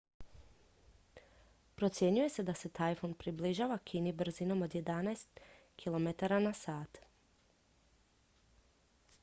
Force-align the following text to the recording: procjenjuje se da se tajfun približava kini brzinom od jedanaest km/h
procjenjuje 1.81 2.29
se 2.29 2.45
da 2.47 2.55
se 2.61 2.71
tajfun 2.79 3.13
približava 3.23 3.77
kini 3.91 4.13
brzinom 4.23 4.65
od 4.69 4.75
jedanaest 4.79 5.43
km/h 5.83 6.79